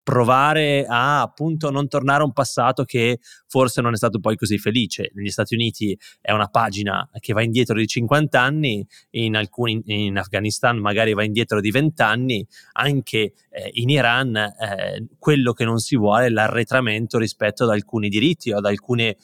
provare 0.02 0.86
a 0.88 1.20
appunto 1.20 1.70
non 1.70 1.86
tornare 1.86 2.22
a 2.22 2.24
un 2.24 2.32
passato 2.32 2.84
che 2.84 3.20
forse 3.46 3.80
non 3.80 3.92
è 3.92 3.96
stato 3.96 4.18
poi 4.18 4.34
così 4.36 4.58
felice. 4.58 5.10
Negli 5.14 5.28
Stati 5.28 5.54
Uniti 5.54 5.96
è 6.20 6.32
una 6.32 6.48
pagina 6.48 7.08
che 7.20 7.32
va 7.32 7.42
indietro 7.42 7.76
di 7.76 7.86
50 7.86 8.40
anni, 8.40 8.84
in, 9.10 9.36
alcuni, 9.36 9.82
in 9.84 10.18
Afghanistan 10.18 10.78
magari 10.78 11.14
va 11.14 11.22
indietro 11.22 11.60
di 11.60 11.70
20 11.70 12.02
anni, 12.02 12.46
anche 12.72 13.34
eh, 13.50 13.70
in 13.74 13.90
Iran 13.90 14.34
eh, 14.34 15.06
quello 15.18 15.52
che 15.52 15.64
non 15.64 15.78
si 15.78 15.96
vuole 15.96 16.26
è 16.26 16.30
l'arretramento 16.30 17.18
rispetto 17.18 17.64
ad 17.64 17.70
alcuni 17.70 18.08
diritti 18.08 18.50
o 18.50 18.58
ad 18.58 18.64
alcune, 18.64 19.10
eh, 19.10 19.16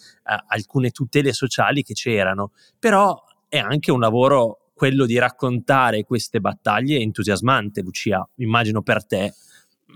alcune 0.49 0.90
tutele 0.90 1.33
sociali 1.33 1.83
che 1.83 1.95
c'erano. 1.95 2.52
Però 2.78 3.25
è 3.49 3.59
anche 3.59 3.90
un 3.90 4.00
lavoro 4.00 4.65
quello 4.76 5.06
di 5.06 5.18
raccontare 5.18 6.04
queste 6.04 6.38
battaglie 6.38 6.99
è 6.99 7.00
entusiasmante, 7.00 7.80
Lucia, 7.80 8.28
immagino 8.37 8.83
per 8.83 9.06
te. 9.06 9.33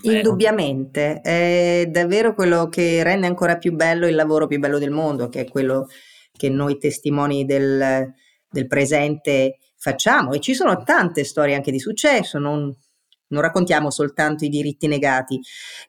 Indubbiamente, 0.05 1.21
è 1.21 1.87
davvero 1.87 2.33
quello 2.33 2.71
che 2.71 3.03
rende 3.03 3.27
ancora 3.27 3.59
più 3.59 3.75
bello 3.75 4.07
il 4.07 4.15
lavoro 4.15 4.47
più 4.47 4.59
bello 4.59 4.79
del 4.79 4.91
mondo, 4.91 5.29
che 5.29 5.41
è 5.41 5.49
quello 5.51 5.87
che 6.33 6.49
noi 6.49 6.79
testimoni 6.79 7.45
del, 7.45 8.11
del 8.49 8.67
presente 8.67 9.59
facciamo. 9.77 10.33
E 10.33 10.41
ci 10.41 10.55
sono 10.55 10.83
tante 10.83 11.25
storie 11.25 11.55
anche 11.55 11.71
di 11.71 11.79
successo, 11.79 12.39
non, 12.39 12.75
non 13.31 13.43
raccontiamo 13.43 13.91
soltanto 13.91 14.45
i 14.45 14.49
diritti 14.49 14.87
negati. 14.87 15.41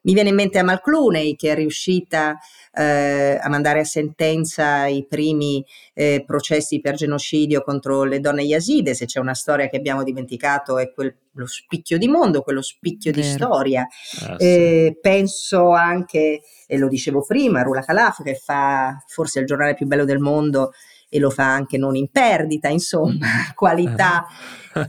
Mi 0.02 0.14
viene 0.14 0.30
in 0.30 0.34
mente 0.34 0.58
Amal 0.58 0.80
Clooney 0.80 1.36
che 1.36 1.52
è 1.52 1.54
riuscita 1.54 2.38
eh, 2.74 3.38
a 3.40 3.48
mandare 3.48 3.80
a 3.80 3.84
sentenza 3.84 4.86
i 4.86 5.06
primi 5.06 5.64
eh, 5.94 6.24
processi 6.26 6.80
per 6.80 6.94
genocidio 6.94 7.62
contro 7.62 8.04
le 8.04 8.20
donne 8.20 8.42
yazide, 8.42 8.94
se 8.94 9.06
c'è 9.06 9.20
una 9.20 9.34
storia 9.34 9.68
che 9.68 9.76
abbiamo 9.76 10.02
dimenticato 10.02 10.78
è 10.78 10.92
quel, 10.92 11.14
lo 11.32 11.46
spicchio 11.46 11.98
di 11.98 12.08
mondo, 12.08 12.42
quello 12.42 12.62
spicchio 12.62 13.12
Vero. 13.12 13.22
di 13.22 13.32
storia. 13.32 13.82
Ah, 13.82 14.38
sì. 14.38 14.44
eh, 14.44 14.98
penso 15.00 15.70
anche, 15.70 16.40
e 16.66 16.78
lo 16.78 16.88
dicevo 16.88 17.24
prima, 17.24 17.62
Rula 17.62 17.82
Khalaf 17.82 18.22
che 18.22 18.34
fa 18.34 19.02
forse 19.06 19.40
il 19.40 19.46
giornale 19.46 19.74
più 19.74 19.86
bello 19.86 20.04
del 20.04 20.18
mondo 20.18 20.72
e 21.14 21.18
lo 21.18 21.28
fa 21.28 21.44
anche 21.44 21.76
non 21.76 21.94
in 21.94 22.08
perdita, 22.08 22.68
insomma, 22.68 23.26
qualità, 23.54 24.24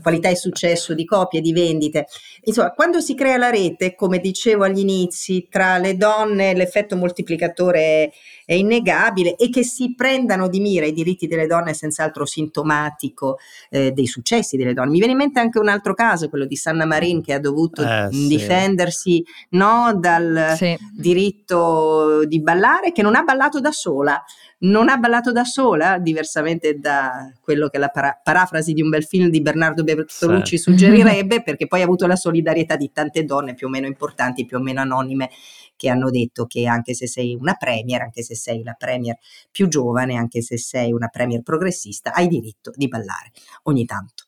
qualità 0.00 0.30
e 0.30 0.36
successo 0.36 0.94
di 0.94 1.04
copie, 1.04 1.42
di 1.42 1.52
vendite. 1.52 2.06
Insomma, 2.44 2.70
quando 2.70 3.02
si 3.02 3.14
crea 3.14 3.36
la 3.36 3.50
rete, 3.50 3.94
come 3.94 4.20
dicevo 4.20 4.64
agli 4.64 4.78
inizi, 4.78 5.48
tra 5.50 5.76
le 5.76 5.98
donne 5.98 6.54
l'effetto 6.54 6.96
moltiplicatore 6.96 8.10
è 8.46 8.54
innegabile 8.54 9.36
e 9.36 9.50
che 9.50 9.64
si 9.64 9.94
prendano 9.94 10.48
di 10.48 10.60
mira 10.60 10.86
i 10.86 10.92
diritti 10.92 11.26
delle 11.26 11.46
donne 11.46 11.72
è 11.72 11.74
senz'altro 11.74 12.24
sintomatico 12.24 13.36
eh, 13.68 13.92
dei 13.92 14.06
successi 14.06 14.56
delle 14.56 14.72
donne. 14.72 14.92
Mi 14.92 14.98
viene 14.98 15.12
in 15.12 15.18
mente 15.18 15.40
anche 15.40 15.58
un 15.58 15.68
altro 15.68 15.92
caso, 15.92 16.30
quello 16.30 16.46
di 16.46 16.56
Sanna 16.56 16.86
Marin 16.86 17.20
che 17.22 17.34
ha 17.34 17.38
dovuto 17.38 17.82
eh, 17.82 18.08
sì. 18.10 18.28
difendersi 18.28 19.22
no, 19.50 19.94
dal 19.98 20.54
sì. 20.56 20.74
diritto 20.90 22.24
di 22.24 22.40
ballare, 22.40 22.92
che 22.92 23.02
non 23.02 23.14
ha 23.14 23.22
ballato 23.22 23.60
da 23.60 23.72
sola 23.72 24.22
non 24.64 24.88
ha 24.88 24.96
ballato 24.96 25.32
da 25.32 25.44
sola, 25.44 25.98
diversamente 25.98 26.78
da 26.78 27.32
quello 27.40 27.68
che 27.68 27.78
la 27.78 27.88
para- 27.88 28.18
parafrasi 28.22 28.72
di 28.72 28.82
un 28.82 28.88
bel 28.88 29.04
film 29.04 29.28
di 29.28 29.40
Bernardo 29.40 29.82
Bertolucci 29.82 30.56
sì. 30.56 30.62
suggerirebbe, 30.62 31.42
perché 31.44 31.66
poi 31.66 31.80
ha 31.80 31.84
avuto 31.84 32.06
la 32.06 32.16
solidarietà 32.16 32.76
di 32.76 32.90
tante 32.92 33.24
donne 33.24 33.54
più 33.54 33.66
o 33.66 33.70
meno 33.70 33.86
importanti, 33.86 34.46
più 34.46 34.56
o 34.56 34.60
meno 34.60 34.80
anonime, 34.80 35.30
che 35.76 35.88
hanno 35.88 36.10
detto 36.10 36.46
che 36.46 36.66
anche 36.66 36.94
se 36.94 37.06
sei 37.06 37.34
una 37.34 37.54
premier, 37.54 38.02
anche 38.02 38.22
se 38.22 38.34
sei 38.34 38.62
la 38.62 38.74
premier 38.74 39.18
più 39.50 39.68
giovane, 39.68 40.16
anche 40.16 40.40
se 40.40 40.56
sei 40.56 40.92
una 40.92 41.08
premier 41.08 41.42
progressista, 41.42 42.12
hai 42.12 42.28
diritto 42.28 42.70
di 42.74 42.88
ballare 42.88 43.32
ogni 43.64 43.84
tanto 43.84 44.24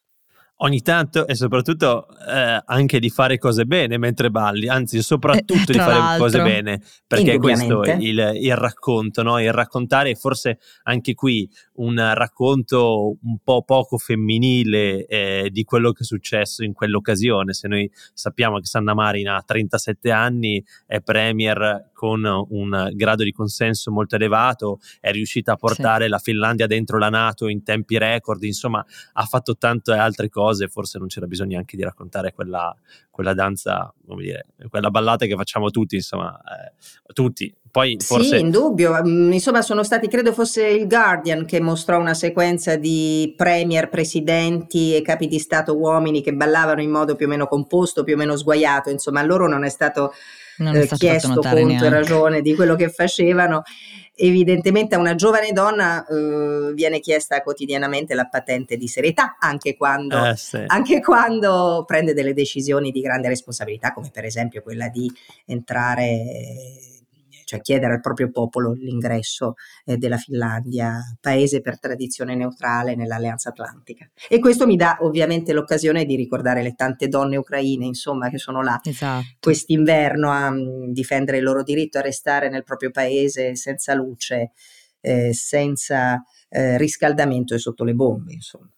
ogni 0.58 0.80
tanto 0.80 1.26
e 1.26 1.34
soprattutto 1.34 2.06
eh, 2.28 2.62
anche 2.64 2.98
di 2.98 3.10
fare 3.10 3.36
cose 3.38 3.64
bene 3.64 3.98
mentre 3.98 4.30
balli, 4.30 4.68
anzi 4.68 5.02
soprattutto 5.02 5.70
eh, 5.70 5.72
di 5.72 5.78
fare 5.78 5.98
l'altro. 5.98 6.25
cose 6.25 6.42
bene, 6.42 6.82
perché 7.06 7.38
questo 7.38 7.82
è 7.82 7.94
il, 7.94 8.32
il 8.40 8.56
racconto, 8.56 9.22
no? 9.22 9.40
il 9.40 9.52
raccontare 9.52 10.14
forse 10.14 10.58
anche 10.84 11.14
qui 11.14 11.48
un 11.75 11.96
racconto 12.14 13.16
un 13.22 13.38
po' 13.42 13.62
poco 13.62 13.98
femminile 13.98 15.04
eh, 15.06 15.48
di 15.50 15.64
quello 15.64 15.92
che 15.92 16.02
è 16.02 16.06
successo 16.06 16.64
in 16.64 16.72
quell'occasione, 16.72 17.52
se 17.52 17.68
noi 17.68 17.90
sappiamo 18.14 18.58
che 18.58 18.66
Sanna 18.66 18.94
Marin 18.94 19.28
ha 19.28 19.42
37 19.44 20.10
anni, 20.10 20.64
è 20.86 21.00
premier 21.00 21.90
con 21.97 22.23
un 22.50 22.91
grado 22.93 23.25
di 23.25 23.33
consenso 23.33 23.91
molto 23.91 24.17
elevato, 24.17 24.81
è 25.00 25.11
riuscita 25.11 25.53
a 25.53 25.57
portare 25.57 26.05
sì. 26.05 26.11
la 26.11 26.19
Finlandia 26.19 26.67
dentro 26.67 26.99
la 26.99 27.09
Nato 27.09 27.49
in 27.49 27.62
tempi 27.62 27.97
record, 27.97 28.43
insomma 28.43 28.85
ha 29.15 29.25
fatto 29.25 29.57
tante 29.57 29.93
altre 29.93 30.29
cose, 30.29 30.69
forse 30.69 30.99
non 30.99 31.09
c'era 31.09 31.26
bisogno 31.26 31.53
neanche 31.53 31.76
di 31.76 31.83
raccontare 31.83 32.35
quella, 32.35 32.76
quella 33.11 33.33
danza, 33.33 33.93
come 34.07 34.23
dire, 34.23 34.47
quella 34.69 34.91
ballata 34.91 35.25
che 35.25 35.35
facciamo 35.37 35.71
tutti, 35.71 35.97
insomma, 35.97 36.38
eh, 36.38 37.12
tutti. 37.15 37.53
Poi 37.71 37.97
forse... 37.99 38.37
Sì, 38.37 38.41
in 38.41 38.50
dubbio, 38.50 39.03
mm, 39.03 39.33
insomma 39.33 39.62
sono 39.62 39.83
stati, 39.83 40.07
credo 40.09 40.33
fosse 40.33 40.67
il 40.67 40.87
Guardian 40.87 41.47
che 41.47 41.61
mostrò 41.61 41.99
una 41.99 42.15
sequenza 42.15 42.76
di 42.76 43.33
premier, 43.37 43.88
presidenti 43.88 44.95
e 44.95 45.00
capi 45.00 45.26
di 45.29 45.38
Stato 45.38 45.76
uomini 45.76 46.23
che 46.23 46.35
ballavano 46.35 46.83
in 46.83 46.91
modo 46.91 47.17
più 47.17 47.25
o 47.25 47.29
meno 47.31 47.47
composto, 47.47 48.05
più 48.05 48.15
o 48.15 48.17
meno 48.19 48.37
sguaiato, 48.37 48.91
insomma 48.91 49.21
a 49.21 49.25
loro 49.25 49.49
non 49.49 49.65
è 49.65 49.71
stato 49.71 50.12
eh, 50.58 50.88
chiesto 50.96 51.40
conto 51.40 51.52
neanche. 51.52 51.86
e 51.86 51.88
ragione 51.88 52.40
di 52.40 52.54
quello 52.54 52.75
che 52.75 52.88
facevano. 52.88 53.62
Evidentemente 54.18 54.94
a 54.94 54.98
una 54.98 55.14
giovane 55.14 55.52
donna 55.52 56.06
eh, 56.06 56.72
viene 56.72 57.00
chiesta 57.00 57.42
quotidianamente 57.42 58.14
la 58.14 58.26
patente 58.26 58.78
di 58.78 58.88
serietà, 58.88 59.36
anche 59.38 59.76
quando, 59.76 60.25
eh, 60.25 60.36
sì. 60.36 60.62
anche 60.66 61.02
quando 61.02 61.84
prende 61.86 62.14
delle 62.14 62.32
decisioni 62.32 62.90
di 62.90 63.02
grande 63.02 63.28
responsabilità, 63.28 63.92
come 63.92 64.10
per 64.10 64.25
esempio 64.25 64.62
quella 64.62 64.88
di 64.88 65.12
entrare 65.44 66.94
cioè 67.47 67.61
chiedere 67.61 67.95
al 67.95 68.00
proprio 68.00 68.29
popolo 68.31 68.73
l'ingresso 68.73 69.55
eh, 69.85 69.97
della 69.97 70.17
Finlandia, 70.17 70.99
paese 71.21 71.61
per 71.61 71.79
tradizione 71.79 72.35
neutrale 72.35 72.97
nell'Alleanza 72.97 73.50
Atlantica. 73.50 74.11
E 74.29 74.41
questo 74.41 74.67
mi 74.67 74.75
dà 74.75 74.99
ovviamente 75.03 75.53
l'occasione 75.53 76.05
di 76.05 76.17
ricordare 76.17 76.62
le 76.62 76.75
tante 76.75 77.07
donne 77.07 77.37
ucraine, 77.37 77.87
insomma, 77.87 78.29
che 78.31 78.38
sono 78.38 78.62
là 78.62 78.81
esatto. 78.83 79.25
quest'inverno 79.38 80.33
a 80.33 80.49
um, 80.49 80.93
difendere 80.93 81.38
il 81.38 81.45
loro 81.45 81.62
diritto 81.62 81.99
a 81.99 82.03
restare 82.03 82.49
nel 82.49 82.65
proprio 82.65 82.91
paese 82.91 83.55
senza 83.55 83.95
luce, 83.95 84.50
eh, 85.00 85.33
senza 85.33 86.21
eh, 86.49 86.76
riscaldamento 86.76 87.55
e 87.55 87.59
sotto 87.59 87.85
le 87.85 87.95
bombe, 87.95 88.33
insomma. 88.33 88.69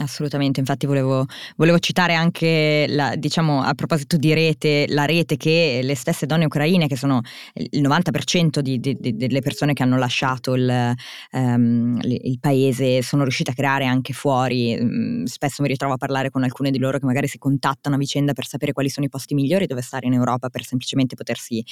Assolutamente, 0.00 0.60
infatti 0.60 0.86
volevo, 0.86 1.26
volevo 1.56 1.78
citare 1.80 2.14
anche, 2.14 2.86
la, 2.88 3.16
diciamo, 3.16 3.62
a 3.62 3.74
proposito 3.74 4.16
di 4.16 4.32
rete, 4.32 4.86
la 4.88 5.04
rete 5.06 5.36
che 5.36 5.80
le 5.82 5.96
stesse 5.96 6.24
donne 6.24 6.44
ucraine, 6.44 6.86
che 6.86 6.96
sono 6.96 7.20
il 7.54 7.82
90% 7.82 8.60
di, 8.60 8.78
di, 8.78 8.96
di, 8.98 9.16
delle 9.16 9.40
persone 9.40 9.72
che 9.72 9.82
hanno 9.82 9.98
lasciato 9.98 10.54
il, 10.54 10.94
um, 11.32 11.98
il, 12.02 12.38
paese, 12.38 13.02
sono 13.02 13.22
riuscite 13.22 13.50
a 13.50 13.54
creare 13.54 13.86
anche 13.86 14.12
fuori. 14.12 14.76
Um, 14.78 15.24
spesso 15.24 15.62
mi 15.62 15.68
ritrovo 15.68 15.94
a 15.94 15.96
parlare 15.96 16.30
con 16.30 16.44
alcune 16.44 16.70
di 16.70 16.78
loro 16.78 16.98
che 16.98 17.06
magari 17.06 17.26
si 17.26 17.38
contattano 17.38 17.96
a 17.96 17.98
vicenda 17.98 18.34
per 18.34 18.46
sapere 18.46 18.72
quali 18.72 18.90
sono 18.90 19.04
i 19.06 19.08
posti 19.08 19.34
migliori 19.34 19.66
dove 19.66 19.82
stare 19.82 20.06
in 20.06 20.12
Europa 20.12 20.48
per 20.48 20.64
semplicemente 20.64 21.16
potersi... 21.16 21.64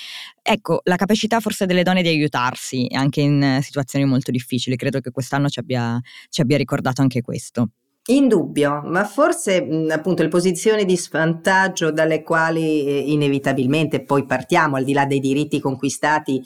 Ecco, 0.42 0.80
la 0.84 0.96
capacità 0.96 1.38
forse 1.38 1.66
delle 1.66 1.84
donne 1.84 2.02
di 2.02 2.08
aiutarsi 2.08 2.88
anche 2.90 3.20
in 3.20 3.60
situazioni 3.62 4.04
molto 4.04 4.32
difficili, 4.32 4.74
credo 4.74 4.98
che 4.98 5.12
quest'anno 5.12 5.48
ci 5.48 5.60
abbia, 5.60 6.00
ci 6.28 6.40
abbia 6.40 6.56
ricordato 6.56 7.02
anche 7.02 7.20
questo. 7.22 7.68
Indubbio, 8.08 8.82
ma 8.84 9.04
forse 9.04 9.66
appunto 9.90 10.22
le 10.22 10.28
posizioni 10.28 10.84
di 10.84 10.96
svantaggio 10.96 11.90
dalle 11.90 12.22
quali 12.22 12.86
eh, 12.86 13.10
inevitabilmente 13.10 14.04
poi 14.04 14.24
partiamo, 14.24 14.76
al 14.76 14.84
di 14.84 14.92
là 14.92 15.06
dei 15.06 15.18
diritti 15.18 15.58
conquistati, 15.58 16.40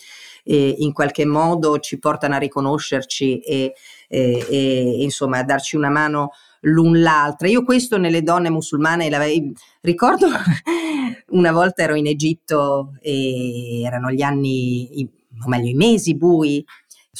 eh, 0.44 0.76
in 0.78 0.94
qualche 0.94 1.26
modo 1.26 1.78
ci 1.78 1.98
portano 1.98 2.36
a 2.36 2.38
riconoscerci 2.38 3.40
e, 3.40 3.74
e, 4.08 4.46
e 4.48 5.02
insomma 5.02 5.38
a 5.38 5.44
darci 5.44 5.76
una 5.76 5.90
mano 5.90 6.30
l'un 6.60 7.02
l'altra. 7.02 7.46
Io 7.48 7.62
questo 7.62 7.98
nelle 7.98 8.22
donne 8.22 8.48
musulmane 8.48 9.10
ricordo 9.82 10.28
una 11.28 11.52
volta 11.52 11.82
ero 11.82 11.94
in 11.94 12.06
Egitto 12.06 12.94
e 13.02 13.82
erano 13.82 14.10
gli 14.10 14.22
anni, 14.22 15.06
o 15.44 15.48
meglio 15.48 15.68
i 15.68 15.74
mesi 15.74 16.16
bui 16.16 16.64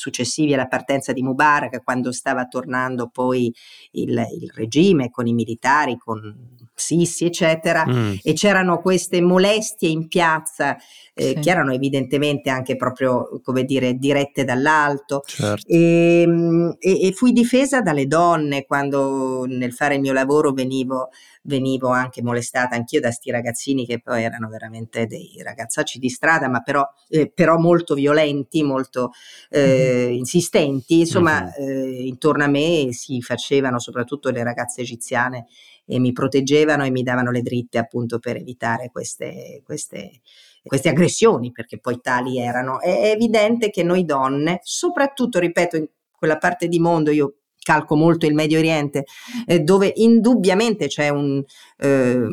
successivi 0.00 0.54
alla 0.54 0.66
partenza 0.66 1.12
di 1.12 1.23
Mubarak, 1.23 1.83
quando 1.85 2.11
stava 2.11 2.47
tornando 2.47 3.09
poi 3.09 3.54
il, 3.92 4.11
il 4.40 4.50
regime 4.54 5.11
con 5.11 5.26
i 5.26 5.35
militari, 5.35 5.99
con 5.99 6.60
Sissi, 6.81 7.27
eccetera, 7.27 7.85
mm. 7.87 8.15
e 8.23 8.33
c'erano 8.33 8.81
queste 8.81 9.21
molestie 9.21 9.89
in 9.89 10.09
piazza 10.09 10.77
eh, 11.21 11.35
sì. 11.35 11.41
che 11.41 11.51
erano 11.51 11.73
evidentemente 11.73 12.49
anche 12.49 12.77
proprio, 12.77 13.41
come 13.43 13.65
dire, 13.65 13.95
dirette 13.95 14.45
dall'alto. 14.45 15.23
Certo. 15.27 15.67
E, 15.71 16.23
ehm, 16.23 16.77
e, 16.79 17.07
e, 17.07 17.13
fui 17.13 17.33
difesa 17.33 17.83
dalle 17.83 18.07
donne 18.07 18.65
quando 18.65 19.45
nel 19.47 19.73
fare 19.73 19.97
il 19.97 20.01
mio 20.01 20.15
lavoro 20.15 20.53
venivo, 20.53 21.11
venivo 21.43 21.89
anche 21.89 22.23
molestata 22.23 22.75
anch'io 22.75 23.01
da 23.01 23.11
sti 23.11 23.31
ragazzini 23.31 23.87
che 23.87 24.01
poi 24.01 24.23
erano 24.23 24.49
veramente 24.49 25.07
dei 25.07 25.41
ragazzacci 25.43 25.99
di 25.99 26.09
strada, 26.09 26.49
ma 26.49 26.61
però, 26.61 26.87
eh, 27.09 27.31
però 27.31 27.59
molto 27.59 27.95
violenti, 27.95 28.63
molto 28.63 29.11
eh, 29.51 30.07
mm-hmm. 30.07 30.13
insistenti. 30.15 31.01
Insomma, 31.01 31.43
mm-hmm. 31.43 32.07
intorno 32.07 32.45
a 32.45 32.49
me 32.49 32.89
si 32.93 33.21
facevano 33.21 33.79
soprattutto 33.79 34.31
le 34.31 34.43
ragazze 34.43 34.81
egiziane 34.81 35.47
e 35.90 35.99
mi 35.99 36.12
proteggevano 36.12 36.85
e 36.85 36.90
mi 36.90 37.02
davano 37.02 37.32
le 37.32 37.42
dritte 37.42 37.76
appunto 37.76 38.20
per 38.20 38.37
evitare 38.37 38.90
queste, 38.92 39.61
queste, 39.64 40.20
queste 40.62 40.88
aggressioni, 40.88 41.50
perché 41.50 41.80
poi 41.80 42.00
tali 42.00 42.38
erano. 42.38 42.80
È 42.80 43.11
evidente 43.11 43.70
che 43.70 43.82
noi 43.82 44.04
donne, 44.04 44.61
soprattutto, 44.62 45.40
ripeto, 45.40 45.76
in 45.76 45.88
quella 46.16 46.38
parte 46.38 46.68
di 46.68 46.78
mondo, 46.78 47.11
io 47.11 47.38
calco 47.61 47.97
molto 47.97 48.25
il 48.26 48.35
Medio 48.35 48.59
Oriente, 48.59 49.04
eh, 49.47 49.59
dove 49.59 49.92
indubbiamente 49.97 50.87
c'è 50.87 51.09
un... 51.09 51.42
Eh, 51.78 52.26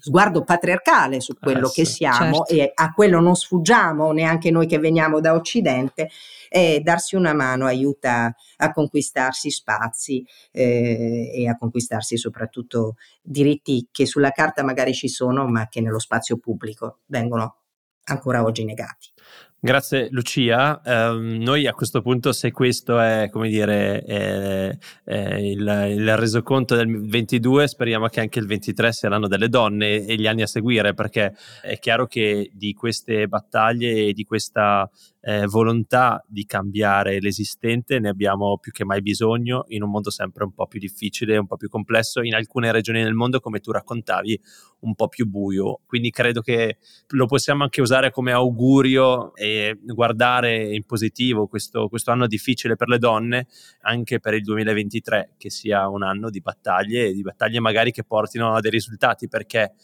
sguardo 0.00 0.42
patriarcale 0.42 1.20
su 1.20 1.34
quello 1.38 1.68
eh, 1.68 1.72
che 1.72 1.84
siamo 1.84 2.44
certo. 2.44 2.54
e 2.54 2.72
a 2.74 2.92
quello 2.92 3.20
non 3.20 3.36
sfuggiamo 3.36 4.10
neanche 4.12 4.50
noi 4.50 4.66
che 4.66 4.78
veniamo 4.78 5.20
da 5.20 5.34
Occidente 5.34 6.10
e 6.48 6.80
darsi 6.80 7.14
una 7.14 7.34
mano 7.34 7.66
aiuta 7.66 8.34
a 8.56 8.72
conquistarsi 8.72 9.50
spazi 9.50 10.26
eh, 10.50 11.30
e 11.34 11.48
a 11.48 11.56
conquistarsi 11.56 12.16
soprattutto 12.16 12.96
diritti 13.22 13.88
che 13.92 14.06
sulla 14.06 14.30
carta 14.30 14.64
magari 14.64 14.92
ci 14.92 15.08
sono 15.08 15.46
ma 15.46 15.68
che 15.68 15.80
nello 15.80 16.00
spazio 16.00 16.38
pubblico 16.38 17.00
vengono 17.06 17.58
ancora 18.04 18.42
oggi 18.42 18.64
negati. 18.64 19.12
Grazie 19.60 20.06
Lucia. 20.12 20.80
Um, 20.84 21.38
noi 21.42 21.66
a 21.66 21.72
questo 21.72 22.00
punto, 22.00 22.30
se 22.30 22.52
questo 22.52 23.00
è, 23.00 23.28
dire, 23.42 24.04
è, 24.04 24.78
è 25.02 25.34
il, 25.34 25.94
il, 25.96 26.16
resoconto 26.16 26.76
del 26.76 27.08
22, 27.08 27.66
speriamo 27.66 28.06
che 28.06 28.20
anche 28.20 28.38
il 28.38 28.46
23 28.46 28.92
saranno 28.92 29.26
delle 29.26 29.48
donne 29.48 30.06
e 30.06 30.14
gli 30.14 30.28
anni 30.28 30.42
a 30.42 30.46
seguire, 30.46 30.94
perché 30.94 31.34
è 31.60 31.76
chiaro 31.80 32.06
che 32.06 32.52
di 32.54 32.72
queste 32.72 33.26
battaglie 33.26 34.06
e 34.06 34.12
di 34.12 34.22
questa 34.22 34.88
eh, 35.20 35.46
volontà 35.46 36.24
di 36.28 36.44
cambiare 36.44 37.18
l'esistente 37.20 37.98
ne 37.98 38.08
abbiamo 38.08 38.58
più 38.58 38.70
che 38.70 38.84
mai 38.84 39.02
bisogno 39.02 39.64
in 39.68 39.82
un 39.82 39.90
mondo 39.90 40.10
sempre 40.10 40.44
un 40.44 40.52
po' 40.52 40.66
più 40.66 40.78
difficile, 40.78 41.36
un 41.36 41.46
po' 41.46 41.56
più 41.56 41.68
complesso, 41.68 42.22
in 42.22 42.34
alcune 42.34 42.70
regioni 42.70 43.02
del 43.02 43.14
mondo, 43.14 43.40
come 43.40 43.58
tu 43.60 43.72
raccontavi, 43.72 44.40
un 44.80 44.94
po' 44.94 45.08
più 45.08 45.26
buio. 45.26 45.80
Quindi 45.86 46.10
credo 46.10 46.40
che 46.40 46.78
lo 47.08 47.26
possiamo 47.26 47.64
anche 47.64 47.80
usare 47.80 48.10
come 48.10 48.32
augurio 48.32 49.34
e 49.34 49.76
guardare 49.82 50.74
in 50.74 50.84
positivo 50.84 51.48
questo, 51.48 51.88
questo 51.88 52.12
anno 52.12 52.26
difficile 52.26 52.76
per 52.76 52.88
le 52.88 52.98
donne, 52.98 53.48
anche 53.82 54.20
per 54.20 54.34
il 54.34 54.42
2023, 54.42 55.34
che 55.36 55.50
sia 55.50 55.88
un 55.88 56.02
anno 56.02 56.30
di 56.30 56.40
battaglie 56.40 57.12
di 57.12 57.22
battaglie 57.22 57.60
magari 57.60 57.90
che 57.90 58.04
portino 58.04 58.54
a 58.54 58.60
dei 58.60 58.70
risultati, 58.70 59.28
perché 59.28 59.74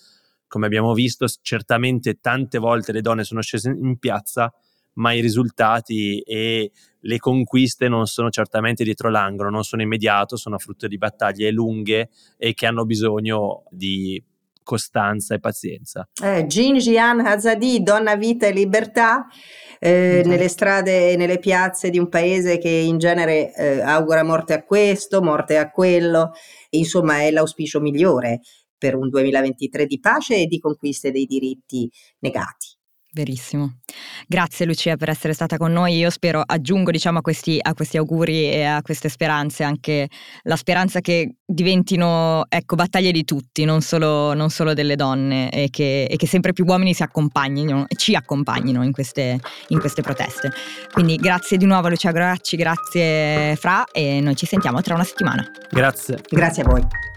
come 0.47 0.67
abbiamo 0.67 0.95
visto, 0.95 1.27
certamente 1.43 2.21
tante 2.21 2.59
volte 2.59 2.93
le 2.93 3.01
donne 3.01 3.25
sono 3.25 3.41
scese 3.41 3.71
in 3.71 3.99
piazza 3.99 4.55
ma 4.95 5.13
i 5.13 5.21
risultati 5.21 6.21
e 6.21 6.71
le 7.01 7.19
conquiste 7.19 7.89
non 7.89 8.07
sono 8.07 8.31
certamente 8.31 8.85
dietro 8.85 9.11
l'angolo, 9.11 9.51
non 9.51 9.63
sono 9.63 9.83
immediato, 9.83 10.37
sono 10.37 10.59
frutto 10.59 10.87
di 10.87 10.99
battaglie 10.99 11.51
lunghe 11.51 12.11
e 12.37 12.55
che 12.55 12.67
hanno 12.67 12.85
bisogno 12.85 13.65
di 13.71 14.23
costanza 14.63 15.35
e 15.35 15.41
pazienza. 15.41 16.09
Eh, 16.23 16.47
Jin 16.47 16.79
Jian 16.79 17.21
Hazadi, 17.21 17.83
Donna, 17.83 18.17
Vita 18.17 18.47
e 18.47 18.53
Libertà, 18.53 19.27
eh, 19.79 19.91
esatto. 19.91 20.29
nelle 20.29 20.49
strade 20.49 21.11
e 21.11 21.17
nelle 21.17 21.39
piazze 21.39 21.91
di 21.91 21.99
un 21.99 22.09
paese 22.09 22.59
che 22.59 22.71
in 22.71 22.99
genere 22.99 23.55
eh, 23.55 23.81
augura 23.81 24.25
morte 24.25 24.55
a 24.55 24.65
questo, 24.65 25.23
morte 25.23 25.59
a 25.59 25.71
quello, 25.71 26.33
insomma 26.71 27.21
è 27.21 27.31
l'auspicio 27.31 27.81
migliore 27.81 28.41
per 28.77 28.97
un 28.97 29.09
2023 29.09 29.87
di 29.87 30.01
pace 30.01 30.37
e 30.37 30.47
di 30.47 30.59
conquiste 30.59 31.11
dei 31.11 31.27
diritti 31.27 31.89
negati. 32.21 32.77
Verissimo. 33.13 33.79
Grazie 34.27 34.67
Lucia 34.67 34.97
per 34.97 35.09
essere 35.09 35.33
stata 35.33 35.57
con 35.57 35.73
noi. 35.73 35.97
Io 35.97 36.11
spero, 36.11 36.43
aggiungo 36.45 36.91
diciamo, 36.91 37.19
a, 37.19 37.21
questi, 37.21 37.59
a 37.61 37.75
questi 37.75 37.97
auguri 37.97 38.51
e 38.51 38.65
a 38.65 38.83
queste 38.83 39.09
speranze 39.09 39.63
anche 39.65 40.09
la 40.43 40.57
speranza 40.57 41.01
che 41.01 41.37
diventino 41.45 42.45
ecco, 42.49 42.75
battaglie 42.75 43.13
di 43.13 43.25
tutti, 43.25 43.65
non 43.65 43.81
solo, 43.81 44.35
non 44.35 44.51
solo 44.51 44.75
delle 44.75 44.97
donne 44.97 45.51
e 45.51 45.69
che, 45.71 46.05
e 46.05 46.17
che, 46.17 46.27
sempre 46.27 46.53
più 46.53 46.65
uomini 46.67 46.95
si 46.95 47.03
accompagnino 47.03 47.85
e 47.89 47.97
ci 47.97 48.15
accompagnino 48.15 48.83
in 48.83 48.93
queste, 48.93 49.39
in 49.69 49.79
queste 49.79 50.03
proteste. 50.03 50.51
Quindi 50.93 51.17
grazie 51.17 51.57
di 51.57 51.67
nuovo 51.67 51.89
Lucia 51.89 52.11
Gracci, 52.11 52.57
grazie 52.57 53.57
Fra 53.57 53.85
e 53.93 54.21
noi 54.21 54.37
ci 54.37 54.47
sentiamo 54.47 54.81
tra 54.81 54.95
una 54.95 55.05
settimana. 55.05 55.49
Grazie. 55.71 56.19
Grazie 56.29 56.63
a 56.63 56.67
voi. 56.67 57.14